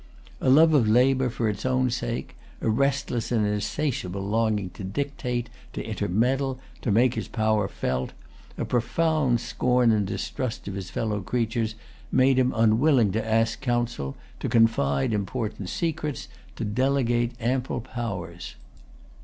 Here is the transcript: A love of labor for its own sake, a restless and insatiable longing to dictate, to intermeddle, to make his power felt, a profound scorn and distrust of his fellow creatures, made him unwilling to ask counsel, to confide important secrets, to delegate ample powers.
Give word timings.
A 0.39 0.49
love 0.49 0.73
of 0.73 0.87
labor 0.89 1.29
for 1.29 1.47
its 1.47 1.63
own 1.63 1.91
sake, 1.91 2.35
a 2.59 2.67
restless 2.71 3.31
and 3.31 3.45
insatiable 3.45 4.27
longing 4.27 4.71
to 4.71 4.83
dictate, 4.83 5.47
to 5.73 5.85
intermeddle, 5.85 6.57
to 6.81 6.89
make 6.89 7.13
his 7.13 7.27
power 7.27 7.67
felt, 7.67 8.13
a 8.57 8.65
profound 8.65 9.39
scorn 9.41 9.91
and 9.91 10.07
distrust 10.07 10.67
of 10.67 10.73
his 10.73 10.89
fellow 10.89 11.21
creatures, 11.21 11.75
made 12.11 12.39
him 12.39 12.51
unwilling 12.55 13.11
to 13.11 13.23
ask 13.23 13.61
counsel, 13.61 14.15
to 14.39 14.49
confide 14.49 15.13
important 15.13 15.69
secrets, 15.69 16.27
to 16.55 16.65
delegate 16.65 17.33
ample 17.39 17.79
powers. 17.79 18.55